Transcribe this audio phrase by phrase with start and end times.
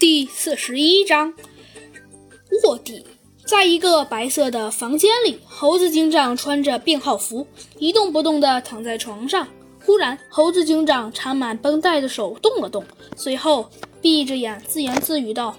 [0.00, 1.34] 第四十一章
[2.64, 3.04] 卧底。
[3.46, 7.46] 在一个白色的房间里，猴子警长穿着病号服，
[7.78, 9.46] 一动不动地躺在床上。
[9.84, 12.84] 忽然，猴子警长缠满绷带的手动了动，
[13.16, 13.70] 随后
[14.00, 15.56] 闭着眼自言自语道：“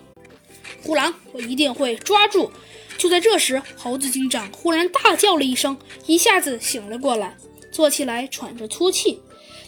[0.84, 2.52] 虎狼，我一定会抓住。”
[2.98, 5.78] 就在这时，猴子警长忽然大叫了一声，
[6.08, 7.38] 一下子醒了过来，
[7.72, 9.20] 坐起来喘着粗气。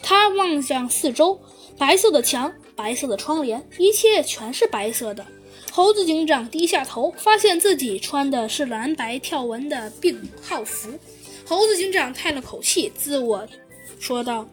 [0.02, 1.40] 他望向四周，
[1.76, 5.26] 白色的墙，白色的窗帘，一切全是白色的。
[5.70, 10.90] 猴子警长低下头，发现自己穿的是蓝白条纹的病号服。
[11.46, 13.46] 猴子警长叹了口气，自我
[14.00, 14.46] 说道：“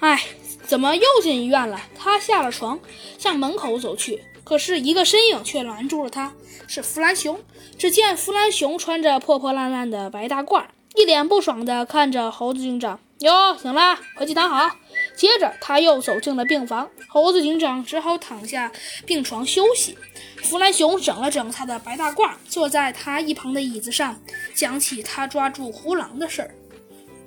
[0.00, 0.20] 哎，
[0.66, 2.78] 怎么又进医院了？”他下了床，
[3.18, 6.32] 向门口走去，可是一个身影却拦住了他，
[6.66, 7.38] 是弗兰熊。
[7.76, 13.00] 只见弗兰熊穿着破破烂烂的白大褂，一脸不爽地看着猴子警长。
[13.24, 14.76] 哟，醒了，快去躺好。
[15.16, 18.70] 接着他又走进了病房，猴子警长只好躺下
[19.06, 19.96] 病床休息。
[20.42, 24.20] 弗兰熊整了整他的白大褂，坐在他一旁的椅子上，
[24.54, 26.54] 讲起他抓住胡狼的事儿。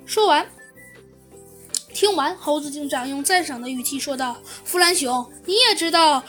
[0.06, 0.48] 说完，
[1.92, 6.22] 听完，猴子警长用赞赏的语气说道：“弗兰熊，你也知道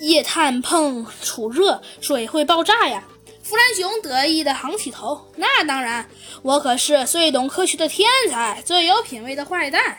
[0.00, 3.04] 液碳碰触热水会爆炸呀？”
[3.42, 6.08] 弗兰熊得意地昂起头：“那当然，
[6.42, 9.98] 我可是最懂科学的天才，最有品味的坏蛋。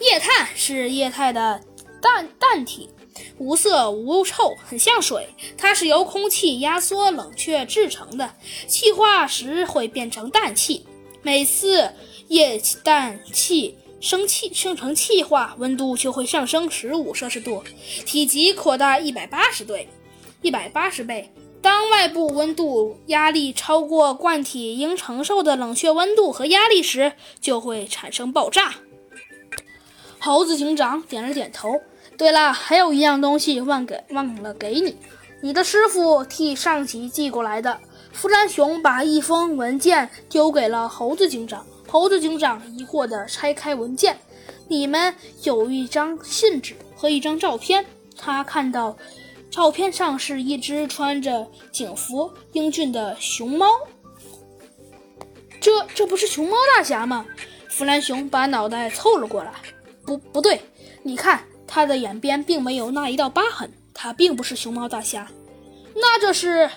[0.00, 1.60] 液碳是液态的
[2.00, 2.90] 氮氮体，
[3.38, 5.28] 无色无臭，很像水。
[5.56, 8.34] 它是由空气压缩冷却制成的，
[8.66, 10.84] 气化时会变成氮气。
[11.22, 11.88] 每次
[12.26, 17.62] 液氮气生气生成气化，温度就会上升十五摄氏度，
[18.04, 19.88] 体积扩大一百八十倍，
[20.40, 28.74] 一百八十倍。”当外部温度压力超过罐体应承受的冷却温度和压力时，就会产生爆炸。
[30.18, 31.80] 猴子警长点了点头。
[32.18, 34.96] 对了，还有一样东西忘给忘了给你，
[35.40, 37.78] 你的师傅替上级寄过来的。
[38.12, 41.64] 弗兰熊把一封文件丢给了猴子警长。
[41.88, 44.18] 猴子警长疑惑地拆开文件，
[44.68, 47.86] 里面有一张信纸和一张照片。
[48.16, 48.96] 他看到。
[49.52, 53.66] 照片上是一只穿着警服、英俊的熊猫。
[55.60, 57.26] 这这不是熊猫大侠吗？
[57.68, 59.52] 弗兰熊把脑袋凑了过来。
[60.06, 60.62] 不，不对，
[61.02, 65.30] 你看他的眼边并没有那一道疤痕，他并不是熊猫大侠。
[65.94, 66.68] 那这是？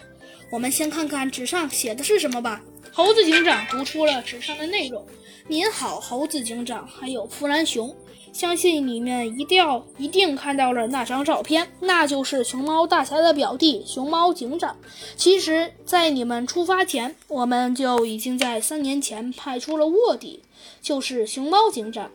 [0.52, 2.62] 我们先看看纸上写的是什么吧。
[2.92, 5.06] 猴子警长读出了纸上的内容
[5.48, 7.96] ：“您好，猴子警长，还有弗兰熊。”
[8.36, 14.76] 相信你们一定要一定看到了那张照片，那就是熊猫大侠的表弟熊猫警长。
[15.16, 20.44] 其实，在你们出发前，我们就已经在三年前派出了卧底，
[20.82, 22.12] 就是熊猫警长。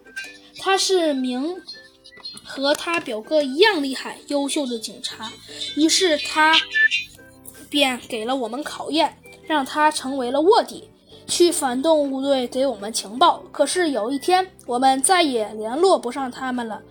[0.58, 1.56] 他是名
[2.44, 5.32] 和他表哥一样厉害、优秀的警察，
[5.74, 6.54] 于是他
[7.70, 9.16] 便给了我们考验，
[9.46, 10.84] 让他成为了卧底。
[11.30, 16.82] 去反动物队给我们情报，可是有一天我们再也联络不上他们了，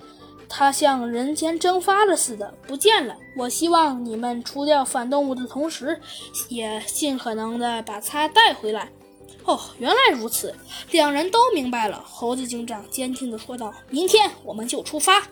[0.48, 3.16] 他像人间蒸发了似的不见了。
[3.38, 6.00] 我希望你们除掉反动物的同时，
[6.48, 8.90] 也尽可能的把他带回来。
[9.44, 10.56] 哦，原来如此，
[10.92, 12.04] 两人都明白了。
[12.06, 15.24] 猴子警长坚定地说道：“明天我们就出发。”